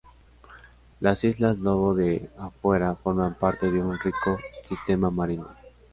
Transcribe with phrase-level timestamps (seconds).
[0.99, 4.35] Las islas Lobos de Afuera forman parte de un rico
[4.65, 5.47] sistema marino.